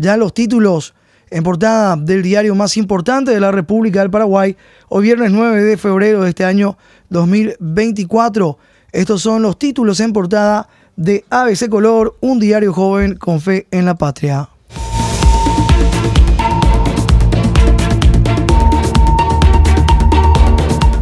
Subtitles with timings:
[0.00, 0.94] ya los títulos
[1.30, 4.56] en portada del diario más importante de la República del Paraguay,
[4.88, 6.76] hoy viernes 9 de febrero de este año
[7.10, 8.58] 2024.
[8.92, 13.84] Estos son los títulos en portada de ABC Color, un diario joven con fe en
[13.84, 14.48] la patria.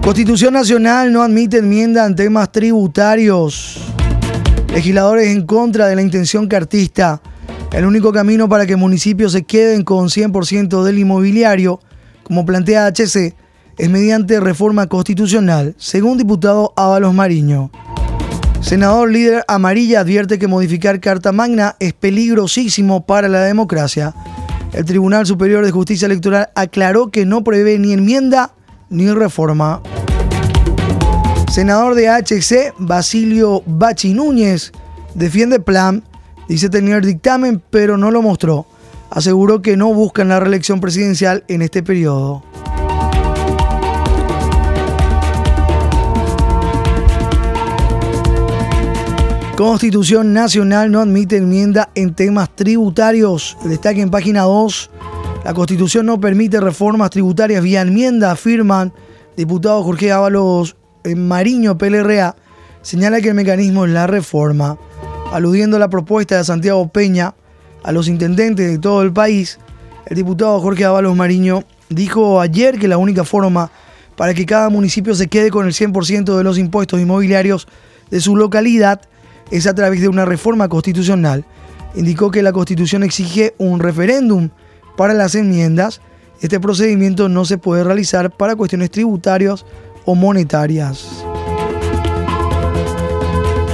[0.03, 3.79] Constitución Nacional no admite enmienda en temas tributarios.
[4.73, 7.23] Legisladores en contra de la intención cartista.
[7.73, 11.81] El único camino para que municipios se queden con 100% del inmobiliario,
[12.23, 13.35] como plantea HC,
[13.77, 17.71] es mediante reforma constitucional, según diputado Ábalos Mariño.
[18.61, 24.15] Senador líder amarilla advierte que modificar Carta Magna es peligrosísimo para la democracia.
[24.73, 28.53] El Tribunal Superior de Justicia Electoral aclaró que no prevé ni enmienda
[28.91, 29.81] ni reforma.
[31.53, 34.73] Senador de HC, Basilio Bachi Núñez,
[35.15, 36.03] defiende plan
[36.49, 38.67] Dice tener dictamen, pero no lo mostró.
[39.11, 42.43] Aseguró que no buscan la reelección presidencial en este periodo.
[49.57, 53.59] Constitución Nacional no admite enmienda en temas tributarios.
[53.65, 54.91] Destaque en página 2.
[55.45, 58.93] La Constitución no permite reformas tributarias vía enmienda, afirman
[59.37, 62.37] diputado Jorge Ábalos Mariño PLRA.
[62.81, 64.79] Señala que el mecanismo es la reforma
[65.33, 67.35] aludiendo a la propuesta de Santiago Peña
[67.83, 69.59] a los intendentes de todo el país,
[70.07, 73.71] el diputado Jorge Ábalos Mariño dijo ayer que la única forma
[74.17, 77.69] para que cada municipio se quede con el 100% de los impuestos inmobiliarios
[78.11, 79.01] de su localidad
[79.51, 81.45] es a través de una reforma constitucional.
[81.95, 84.51] Indicó que la constitución exige un referéndum
[84.97, 86.01] para las enmiendas.
[86.41, 89.65] Este procedimiento no se puede realizar para cuestiones tributarias
[90.05, 91.28] o monetarias.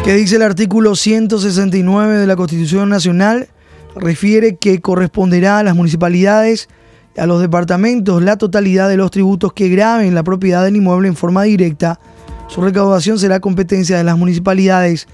[0.05, 3.49] ¿Qué dice el artículo 169 de la Constitución Nacional?
[3.97, 6.69] Refiere que corresponderá a las municipalidades
[7.17, 11.09] y a los departamentos la totalidad de los tributos que graben la propiedad del inmueble
[11.09, 12.01] en forma directa.
[12.49, 15.09] Su recaudación será competencia de las municipalidades.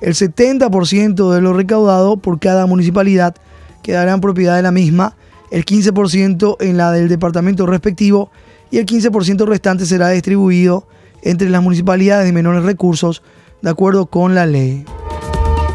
[0.00, 3.34] El 70% de lo recaudado por cada municipalidad
[3.82, 5.16] quedará en propiedad de la misma,
[5.50, 8.30] el 15% en la del departamento respectivo
[8.70, 10.86] y el 15% restante será distribuido
[11.22, 13.24] entre las municipalidades de menores recursos
[13.62, 14.84] de acuerdo con la ley.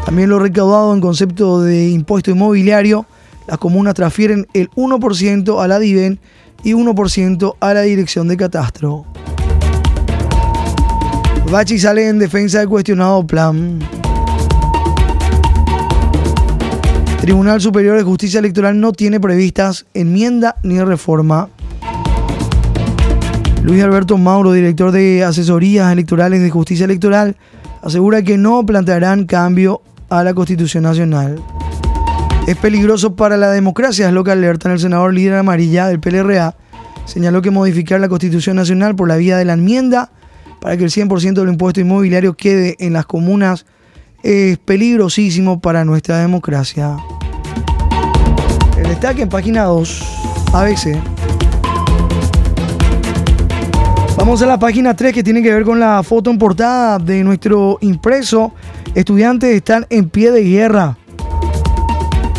[0.04, 3.06] También lo recaudado en concepto de impuesto inmobiliario,
[3.46, 6.18] las comunas transfieren el 1% a la DIVEN
[6.62, 9.04] y 1% a la Dirección de Catastro.
[11.50, 13.78] Bachi sale en defensa del cuestionado plan.
[17.20, 21.50] Tribunal Superior de Justicia Electoral no tiene previstas enmienda ni reforma.
[23.62, 27.36] Luis Alberto Mauro, director de asesorías electorales de justicia electoral,
[27.82, 31.42] asegura que no plantearán cambio a la Constitución Nacional.
[32.46, 36.56] Es peligroso para la democracia, es lo que alerta el senador líder amarilla del PLRA.
[37.04, 40.10] Señaló que modificar la Constitución Nacional por la vía de la enmienda
[40.60, 43.66] para que el 100% del impuesto inmobiliario quede en las comunas
[44.22, 46.96] es peligrosísimo para nuestra democracia.
[48.76, 50.02] El destaque en página 2,
[50.52, 51.21] ABC.
[54.22, 57.24] Vamos a la página 3 que tiene que ver con la foto en portada de
[57.24, 58.52] nuestro impreso.
[58.94, 60.96] Estudiantes están en pie de guerra.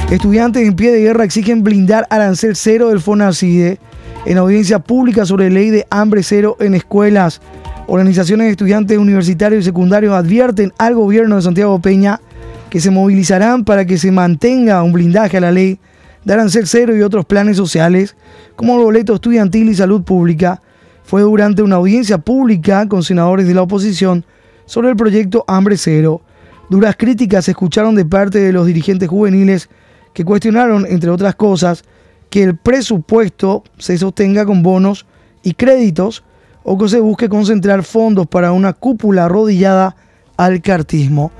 [0.09, 3.79] Estudiantes en pie de guerra exigen blindar arancel cero del FONACIDE
[4.25, 7.41] en audiencia pública sobre ley de hambre cero en escuelas.
[7.87, 12.21] Organizaciones de estudiantes universitarios y secundarios advierten al gobierno de Santiago Peña
[12.69, 15.79] que se movilizarán para que se mantenga un blindaje a la ley
[16.23, 18.15] de arancel cero y otros planes sociales
[18.55, 20.61] como el boleto estudiantil y salud pública
[21.03, 24.25] fue durante una audiencia pública con senadores de la oposición
[24.65, 26.21] sobre el proyecto Hambre Cero.
[26.69, 29.69] Duras críticas se escucharon de parte de los dirigentes juveniles
[30.13, 31.83] que cuestionaron, entre otras cosas,
[32.29, 35.05] que el presupuesto se sostenga con bonos
[35.43, 36.23] y créditos
[36.63, 39.95] o que se busque concentrar fondos para una cúpula arrodillada
[40.37, 41.31] al cartismo.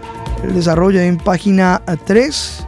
[0.44, 2.68] El desarrollo en página 3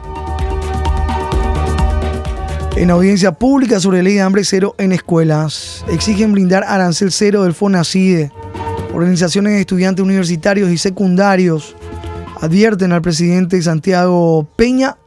[2.76, 5.82] en audiencia pública sobre ley de hambre cero en escuelas.
[5.88, 8.30] Exigen blindar arancel cero del FONACIDE.
[8.94, 11.74] Organizaciones de estudiantes universitarios y secundarios
[12.38, 14.98] advierten al presidente Santiago Peña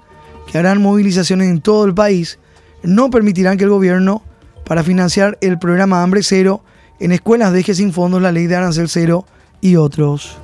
[0.51, 2.39] que harán movilizaciones en todo el país.
[2.81, 4.23] No permitirán que el gobierno,
[4.65, 6.63] para financiar el programa Hambre Cero,
[6.99, 9.25] en escuelas deje sin fondos la ley de arancel cero
[9.61, 10.37] y otros.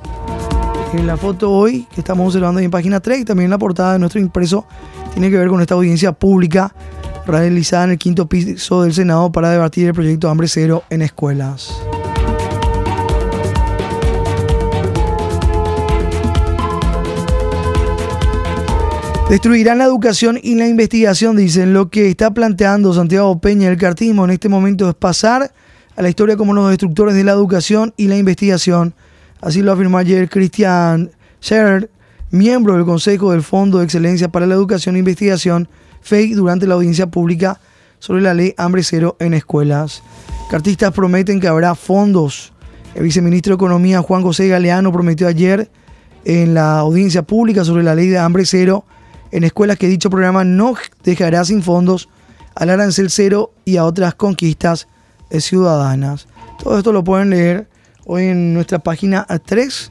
[0.92, 3.94] En la foto hoy que estamos observando en página 3 y también en la portada
[3.94, 4.64] de nuestro impreso
[5.12, 6.72] tiene que ver con esta audiencia pública
[7.26, 11.72] realizada en el quinto piso del Senado para debatir el proyecto Hambre Cero en escuelas.
[19.28, 21.72] Destruirán la educación y la investigación, dicen.
[21.72, 25.52] Lo que está planteando Santiago Peña el cartismo en este momento es pasar
[25.96, 28.94] a la historia como los destructores de la educación y la investigación.
[29.40, 31.10] Así lo afirmó ayer Christian
[31.42, 31.90] Scherer,
[32.30, 35.68] miembro del Consejo del Fondo de Excelencia para la Educación e Investigación,
[36.06, 37.60] FEI, durante la audiencia pública
[37.98, 40.02] sobre la ley Hambre Cero en escuelas.
[40.50, 42.52] Cartistas prometen que habrá fondos.
[42.94, 45.70] El viceministro de Economía, Juan José Galeano, prometió ayer
[46.24, 48.84] en la audiencia pública sobre la ley de Hambre Cero
[49.32, 52.08] en escuelas que dicho programa no dejará sin fondos
[52.54, 54.88] al arancel cero y a otras conquistas
[55.30, 56.26] ciudadanas.
[56.62, 57.68] Todo esto lo pueden leer
[58.04, 59.90] hoy en nuestra página 3.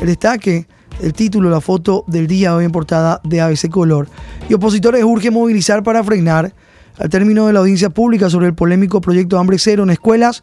[0.00, 0.66] El destaque,
[1.00, 4.08] el título, la foto del día hoy en portada de ABC Color.
[4.48, 6.52] Y opositores urge movilizar para frenar.
[6.98, 10.42] Al término de la audiencia pública sobre el polémico proyecto Hambre Cero en escuelas,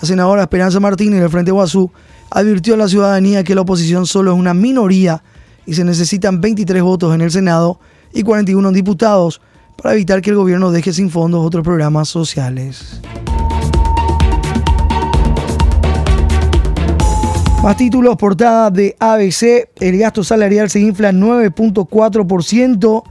[0.00, 1.92] la senadora Esperanza Martínez del Frente Guazú
[2.30, 5.22] advirtió a la ciudadanía que la oposición solo es una minoría
[5.64, 7.78] y se necesitan 23 votos en el Senado
[8.12, 9.40] y 41 diputados
[9.80, 13.00] para evitar que el gobierno deje sin fondos otros programas sociales.
[17.62, 23.04] Más títulos, portada de ABC, el gasto salarial se infla 9.4%,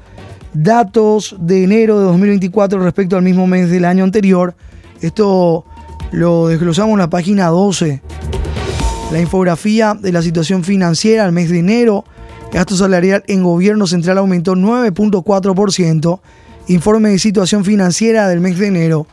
[0.54, 4.54] datos de enero de 2024 respecto al mismo mes del año anterior.
[5.00, 5.64] Esto
[6.12, 8.02] lo desglosamos en la página 12.
[9.14, 12.04] La infografía de la situación financiera al mes de enero,
[12.52, 16.20] gasto salarial en gobierno central aumentó 9.4%,
[16.68, 19.08] informe de situación financiera del mes de enero.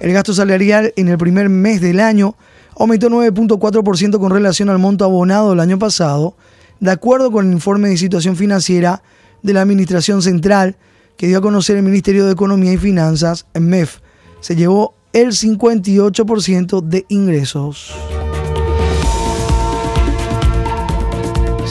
[0.00, 2.34] El gasto salarial en el primer mes del año
[2.76, 6.36] aumentó 9.4% con relación al monto abonado el año pasado,
[6.80, 9.02] de acuerdo con el informe de situación financiera
[9.42, 10.76] de la Administración Central
[11.16, 13.98] que dio a conocer el Ministerio de Economía y Finanzas, MEF.
[14.40, 17.94] Se llevó el 58% de ingresos.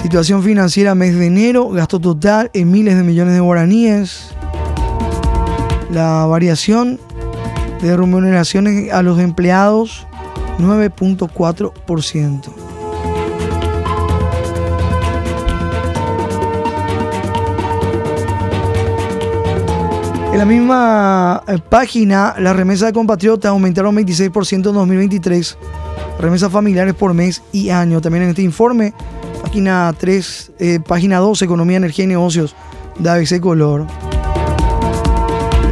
[0.01, 4.29] Situación financiera mes de enero, gasto total en miles de millones de guaraníes.
[5.91, 6.99] La variación
[7.81, 10.07] de remuneraciones a los empleados
[10.59, 12.71] 9.4%.
[20.31, 25.57] En la misma eh, página, las remesas de compatriotas aumentaron 26% en 2023.
[26.19, 27.99] Remesas familiares por mes y año.
[27.99, 28.93] También en este informe,
[29.43, 32.55] página 3, eh, página 2, Economía, Energía y Negocios
[32.97, 33.85] de ABC Color.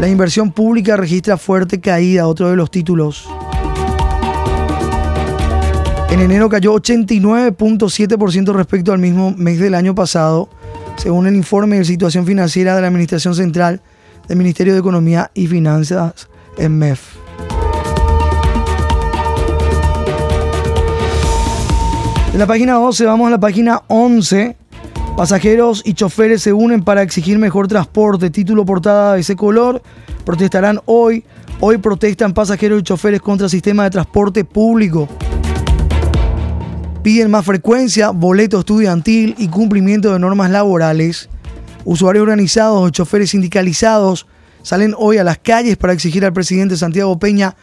[0.01, 3.29] La inversión pública registra fuerte caída, otro de los títulos.
[6.11, 10.49] En enero cayó 89.7% respecto al mismo mes del año pasado,
[10.97, 13.81] según el informe de situación financiera de la Administración Central
[14.27, 16.27] del Ministerio de Economía y Finanzas,
[16.57, 17.19] MEF.
[22.31, 24.55] De la página 12 vamos a la página 11.
[25.15, 28.29] Pasajeros y choferes se unen para exigir mejor transporte.
[28.29, 29.81] Título portada de ese color.
[30.25, 31.23] Protestarán hoy.
[31.59, 35.07] Hoy protestan pasajeros y choferes contra el sistema de transporte público.
[37.03, 41.29] Piden más frecuencia, boleto estudiantil y cumplimiento de normas laborales.
[41.85, 44.27] Usuarios organizados o choferes sindicalizados
[44.63, 47.55] salen hoy a las calles para exigir al presidente Santiago Peña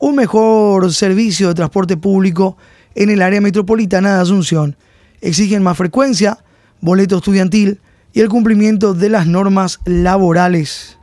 [0.00, 2.56] un mejor servicio de transporte público
[2.96, 4.76] en el área metropolitana de Asunción.
[5.20, 6.38] Exigen más frecuencia,
[6.80, 7.80] boleto estudiantil
[8.12, 10.98] y el cumplimiento de las normas laborales.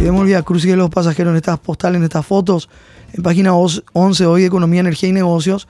[0.00, 2.68] Vemos el cruz de los pasajeros en estas postales, en estas fotos.
[3.12, 5.66] En página 11 hoy Economía, Energía y Negocios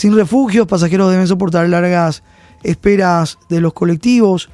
[0.00, 2.22] sin refugios, pasajeros deben soportar largas
[2.62, 4.48] esperas de los colectivos,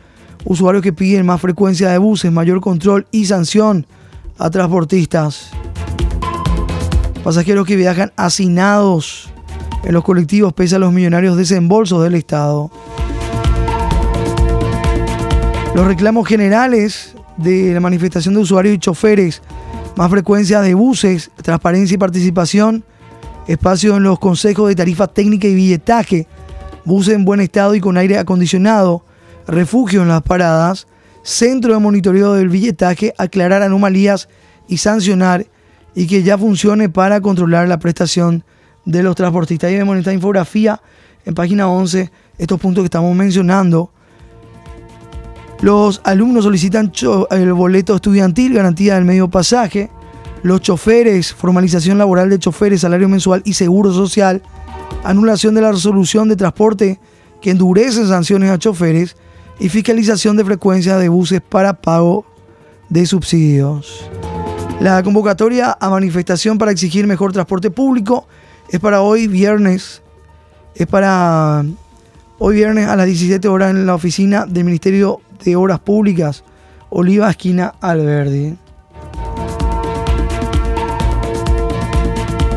[0.44, 3.86] usuarios que piden más frecuencia de buses, mayor control y sanción
[4.38, 5.50] a transportistas.
[7.22, 9.28] Pasajeros que viajan hacinados
[9.84, 12.68] en los colectivos pese a los millonarios desembolsos del Estado.
[15.76, 19.42] Los reclamos generales de la manifestación de usuarios y choferes,
[19.94, 22.84] más frecuencia de buses, transparencia y participación,
[23.46, 26.26] espacio en los consejos de tarifa técnica y billetaje,
[26.84, 29.04] buses en buen estado y con aire acondicionado,
[29.46, 30.86] refugio en las paradas,
[31.22, 34.28] centro de monitoreo del billetaje, aclarar anomalías
[34.68, 35.46] y sancionar
[35.94, 38.44] y que ya funcione para controlar la prestación
[38.84, 39.68] de los transportistas.
[39.68, 40.80] Ahí vemos en esta infografía,
[41.24, 43.90] en página 11, estos puntos que estamos mencionando.
[45.60, 46.92] Los alumnos solicitan
[47.30, 49.90] el boleto estudiantil, garantía del medio pasaje,
[50.46, 54.42] los choferes, formalización laboral de choferes, salario mensual y seguro social,
[55.04, 57.00] anulación de la resolución de transporte
[57.40, 59.16] que endurece sanciones a choferes
[59.58, 62.24] y fiscalización de frecuencia de buses para pago
[62.88, 64.08] de subsidios.
[64.80, 68.28] La convocatoria a manifestación para exigir mejor transporte público
[68.68, 70.02] es para hoy viernes,
[70.74, 71.64] es para
[72.38, 76.44] Hoy viernes a las 17 horas en la oficina del Ministerio de Obras Públicas,
[76.90, 78.58] Oliva Esquina Alberdi.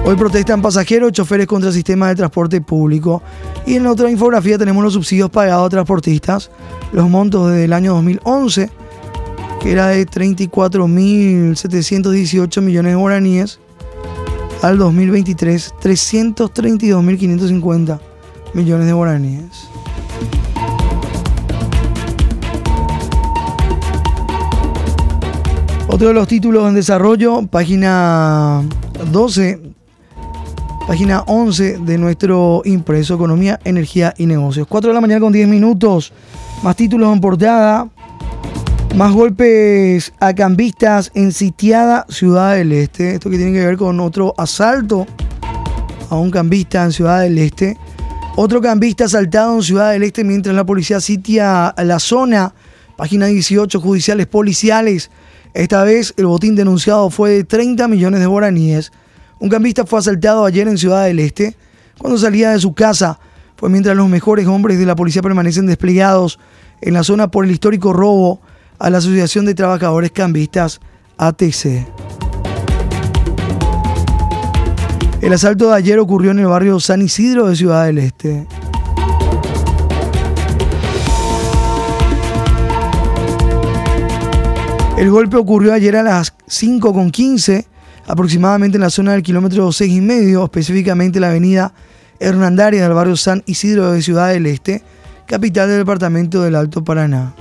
[0.10, 3.22] Hoy protestan pasajeros, choferes contra el sistema de transporte público.
[3.68, 6.50] Y en la otra infografía tenemos los subsidios pagados a transportistas,
[6.92, 8.72] los montos desde el año 2011,
[9.62, 13.60] que era de 34.718 millones de guaraníes,
[14.63, 18.00] al 2023, 332.550
[18.56, 19.70] millones de guaraníes.
[25.88, 28.63] Otro de los títulos en desarrollo, página
[29.12, 29.69] 12,
[30.89, 34.65] página 11 de nuestro impreso Economía, Energía y Negocios.
[34.67, 36.12] 4 de la mañana con 10 minutos,
[36.63, 37.88] más títulos en portada,
[38.96, 43.13] más golpes a cambistas en sitiada Ciudad del Este.
[43.13, 45.05] Esto que tiene que ver con otro asalto
[46.10, 47.77] a un cambista en Ciudad del Este.
[48.36, 52.51] Otro cambista asaltado en Ciudad del Este mientras la policía sitia la zona.
[52.98, 55.12] Página 18, judiciales policiales.
[55.53, 58.91] Esta vez el botín denunciado fue de 30 millones de guaraníes.
[59.39, 61.55] Un cambista fue asaltado ayer en Ciudad del Este
[61.98, 63.19] cuando salía de su casa.
[63.55, 66.39] Fue mientras los mejores hombres de la policía permanecen desplegados
[66.81, 68.41] en la zona por el histórico robo
[68.79, 70.79] a la Asociación de Trabajadores Cambistas
[71.17, 71.88] ATC.
[75.22, 78.48] El asalto de ayer ocurrió en el barrio San Isidro de Ciudad del Este.
[84.98, 87.65] El golpe ocurrió ayer a las 5.15,
[88.10, 91.74] aproximadamente en la zona del kilómetro 6 y medio, específicamente la avenida
[92.20, 94.82] Hernandaria del barrio San Isidro de Ciudad del Este,
[95.28, 97.36] capital del departamento del Alto Paraná.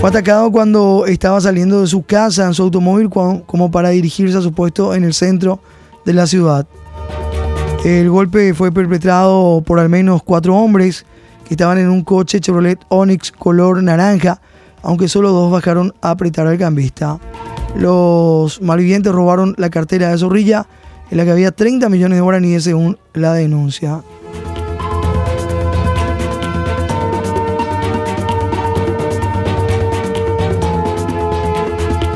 [0.00, 4.42] Fue atacado cuando estaba saliendo de su casa en su automóvil como para dirigirse a
[4.42, 5.60] su puesto en el centro
[6.04, 6.66] de la ciudad.
[7.84, 11.06] El golpe fue perpetrado por al menos cuatro hombres
[11.46, 14.40] que estaban en un coche Chevrolet Onix color naranja,
[14.86, 17.18] aunque solo dos bajaron a apretar al cambista.
[17.74, 20.68] Los malvivientes robaron la cartera de Zorrilla,
[21.10, 24.02] en la que había 30 millones de guaraníes según la denuncia.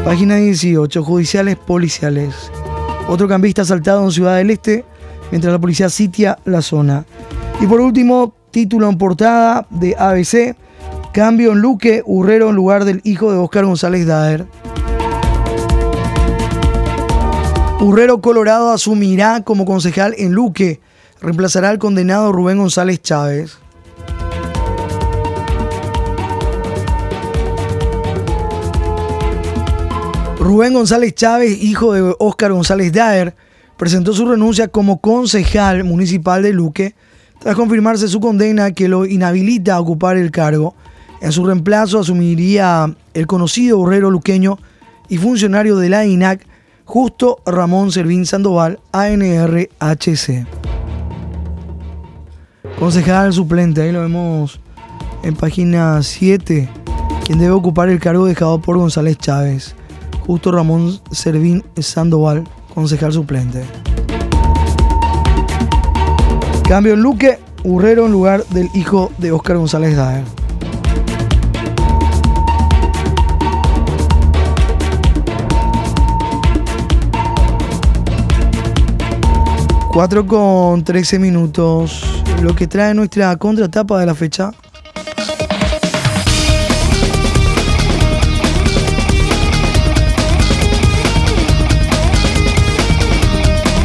[0.05, 1.03] Página 18.
[1.03, 2.53] Judiciales policiales.
[3.09, 4.85] Otro cambista asaltado en Ciudad del Este
[5.33, 7.05] mientras la policía sitia la zona.
[7.61, 10.55] Y por último, título en portada de ABC.
[11.13, 14.47] Cambio en Luque, Urrero en lugar del hijo de Oscar González Daer.
[17.81, 20.81] Urrero Colorado asumirá como concejal en Luque.
[21.21, 23.59] Reemplazará al condenado Rubén González Chávez.
[30.39, 33.35] Rubén González Chávez, hijo de Óscar González Daer,
[33.77, 36.95] presentó su renuncia como concejal municipal de Luque
[37.41, 40.77] tras confirmarse su condena que lo inhabilita a ocupar el cargo.
[41.21, 44.59] En su reemplazo asumiría el conocido borrero luqueño
[45.09, 46.47] y funcionario de la INAC,
[46.85, 50.47] Justo Ramón Servín Sandoval, ANRHC.
[52.79, 54.59] Concejal suplente, ahí lo vemos
[55.23, 56.69] en página 7,
[57.27, 59.75] quien debe ocupar el cargo dejado por González Chávez.
[60.27, 63.63] Justo Ramón Servín Sandoval, concejal suplente.
[66.67, 70.40] Cambio en Luque, Urrero en lugar del hijo de Óscar González Daer.
[79.93, 82.23] Cuatro con 13 minutos.
[82.43, 84.53] Lo que trae nuestra contratapa de la fecha.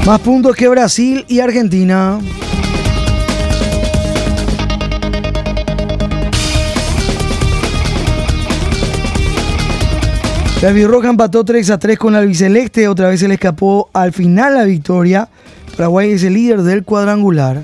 [0.05, 2.19] Más puntos que Brasil y Argentina.
[10.61, 14.13] La Birroja empató 3 a 3 con la albiceleste, otra vez se le escapó al
[14.13, 15.29] final la victoria.
[15.77, 17.61] Paraguay es el líder del cuadrangular.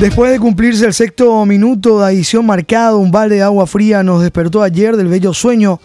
[0.00, 4.22] Después de cumplirse el sexto minuto de adición marcado, un balde de agua fría nos
[4.22, 5.80] despertó ayer del bello sueño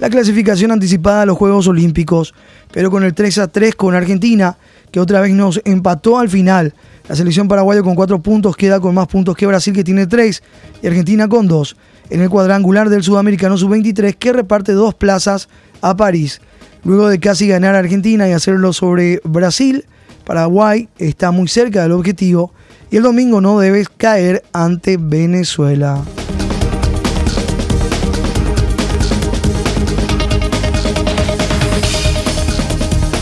[0.00, 2.34] la clasificación anticipada a los Juegos Olímpicos,
[2.72, 4.56] pero con el 3 a 3 con Argentina,
[4.90, 6.74] que otra vez nos empató al final.
[7.06, 10.42] La selección paraguaya con 4 puntos queda con más puntos que Brasil, que tiene 3,
[10.82, 11.76] y Argentina con 2
[12.10, 15.48] en el cuadrangular del Sudamericano Sub-23 que reparte dos plazas
[15.80, 16.40] a París.
[16.84, 19.84] Luego de casi ganar a Argentina y hacerlo sobre Brasil,
[20.24, 22.52] Paraguay está muy cerca del objetivo
[22.90, 26.02] y el domingo no debes caer ante Venezuela.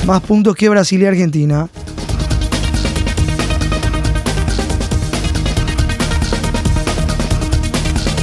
[0.07, 1.69] Más puntos que Brasil y Argentina.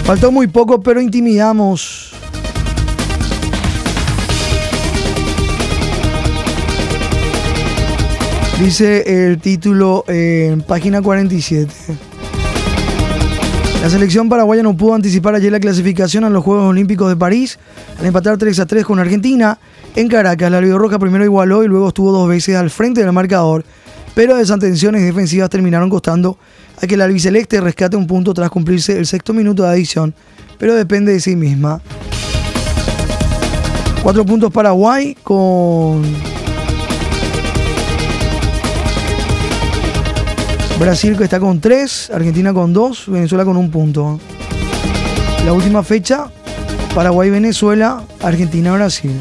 [0.06, 2.12] Faltó muy poco, pero intimidamos.
[8.60, 11.74] Dice el título en página 47.
[13.82, 17.58] La selección paraguaya no pudo anticipar ayer la clasificación a los Juegos Olímpicos de París
[18.00, 19.58] al empatar 3 a 3 con Argentina.
[19.96, 23.66] En Caracas, la Roja primero igualó y luego estuvo dos veces al frente del marcador,
[24.14, 26.38] pero desatenciones defensivas terminaron costando
[26.82, 30.14] a que la albiceleste rescate un punto tras cumplirse el sexto minuto de adición,
[30.58, 31.82] pero depende de sí misma.
[34.04, 36.04] Cuatro puntos Paraguay con
[40.80, 44.20] Brasil que está con 3, Argentina con 2, Venezuela con un punto.
[45.46, 46.30] La última fecha,
[46.94, 49.12] Paraguay-Venezuela, Argentina-Brasil.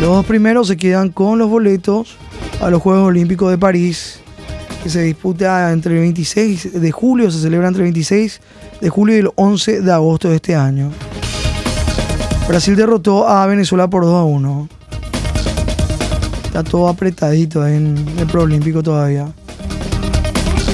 [0.00, 2.16] Los dos primeros se quedan con los boletos
[2.60, 4.21] a los Juegos Olímpicos de París,
[4.82, 8.40] que se disputa entre el 26 de julio, se celebra entre el 26
[8.80, 10.90] de julio y el 11 de agosto de este año.
[12.48, 14.68] Brasil derrotó a Venezuela por 2 a 1.
[16.44, 19.28] Está todo apretadito en el Proolímpico todavía.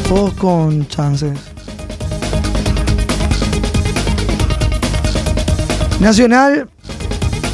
[0.09, 1.39] Todos con chances.
[6.01, 6.69] Nacional,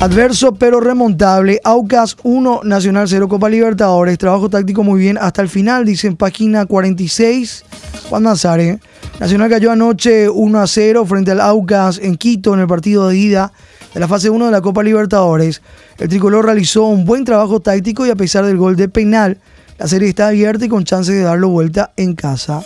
[0.04, 1.62] adverso pero remontable.
[1.64, 4.18] Aucas 1, Nacional 0, Copa Libertadores.
[4.18, 7.64] Trabajo táctico muy bien hasta el final, dicen página 46.
[8.10, 8.80] Juan Nazare.
[9.18, 13.16] Nacional cayó anoche 1 a 0 frente al Aucas en Quito en el partido de
[13.16, 13.52] ida
[13.94, 15.62] de la fase 1 de la Copa Libertadores.
[15.98, 19.38] El tricolor realizó un buen trabajo táctico y a pesar del gol de penal,
[19.78, 22.62] la serie está abierta y con chances de darlo vuelta en casa.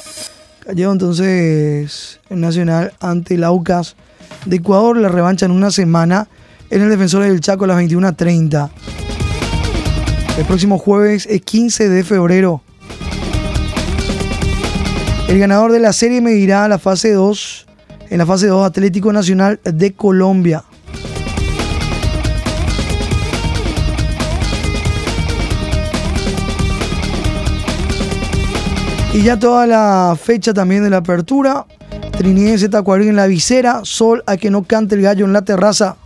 [0.67, 3.95] Cayó entonces el Nacional ante el Aucas
[4.45, 6.27] de Ecuador, la revancha en una semana
[6.71, 8.71] en el Defensor del Chaco a las 21.30.
[10.39, 12.63] El próximo jueves es 15 de febrero.
[15.29, 17.67] El ganador de la serie medirá la fase 2
[18.11, 20.65] en la fase 2 Atlético Nacional de Colombia.
[29.13, 31.67] Y ya toda la fecha también de la apertura.
[32.17, 33.81] Trinidense Tacuarí en la visera.
[33.83, 35.97] Sol a que no cante el gallo en la terraza.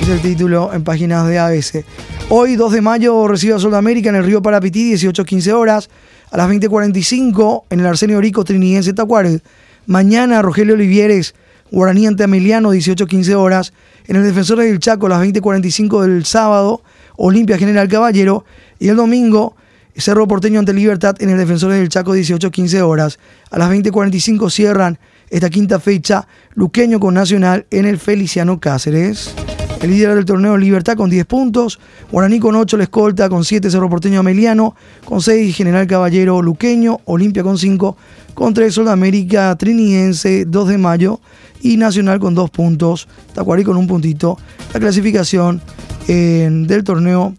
[0.00, 1.84] Es el título en páginas de ABC.
[2.28, 5.90] Hoy, 2 de mayo, recibe a Sol de América en el río Parapití, 18-15 horas.
[6.30, 9.40] A las 20.45 en el Arsenio Rico, Trinidense Tacuarí.
[9.86, 11.34] Mañana, Rogelio Olivieres,
[11.70, 13.72] Guaraní ante Emiliano, 18-15 horas.
[14.06, 16.82] En el Defensor del Chaco, a las 20.45 del sábado,
[17.16, 18.44] Olimpia General Caballero.
[18.78, 19.56] Y el domingo,
[19.96, 23.18] Cerro Porteño ante Libertad en el Defensores del Chaco 18-15 horas.
[23.50, 29.34] A las 20.45 cierran esta quinta fecha Luqueño con Nacional en el Feliciano Cáceres.
[29.80, 31.78] El líder del torneo Libertad con 10 puntos,
[32.10, 37.00] Guaraní con 8, La Escolta con 7, Cerro Porteño Ameliano con 6, General Caballero Luqueño,
[37.04, 37.96] Olimpia con 5,
[38.34, 41.20] con 3, América Triniense 2 de mayo
[41.62, 44.36] y Nacional con 2 puntos, Tacuarí con un puntito.
[44.74, 45.62] La clasificación
[46.06, 47.34] del torneo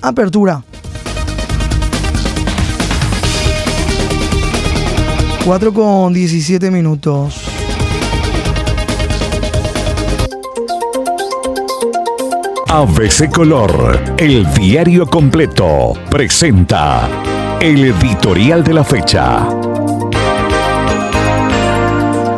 [0.00, 0.62] Apertura
[5.44, 7.49] 4 con 17 minutos.
[12.72, 17.08] ABC Color, el diario completo, presenta
[17.60, 19.44] el editorial de la fecha.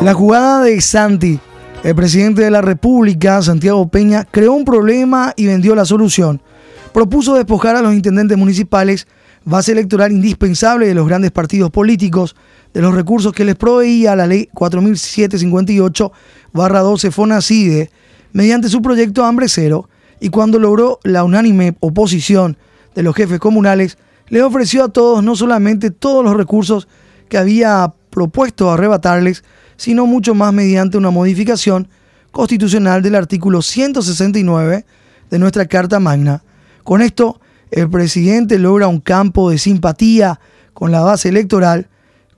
[0.00, 1.38] La jugada de Santi,
[1.84, 6.40] el presidente de la República, Santiago Peña, creó un problema y vendió la solución.
[6.94, 9.06] Propuso despojar a los intendentes municipales,
[9.44, 12.36] base electoral indispensable de los grandes partidos políticos,
[12.72, 17.90] de los recursos que les proveía la ley 4758-12 FONACIDE
[18.32, 19.90] mediante su proyecto Hambre Cero
[20.22, 22.56] y cuando logró la unánime oposición
[22.94, 26.86] de los jefes comunales, le ofreció a todos no solamente todos los recursos
[27.28, 29.42] que había propuesto arrebatarles,
[29.76, 31.88] sino mucho más mediante una modificación
[32.30, 34.86] constitucional del artículo 169
[35.28, 36.44] de nuestra Carta Magna.
[36.84, 37.40] Con esto,
[37.72, 40.38] el presidente logra un campo de simpatía
[40.72, 41.88] con la base electoral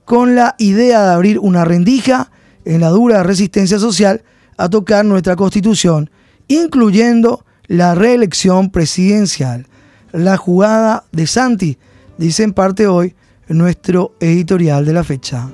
[0.05, 2.31] con la idea de abrir una rendija
[2.65, 4.23] en la dura resistencia social
[4.57, 6.09] a tocar nuestra constitución,
[6.47, 9.67] incluyendo la reelección presidencial.
[10.11, 11.77] La jugada de Santi,
[12.17, 13.15] dice en parte hoy
[13.47, 15.49] nuestro editorial de la fecha.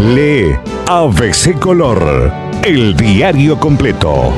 [0.00, 0.56] Lee
[0.88, 4.32] ABC Color, el diario completo.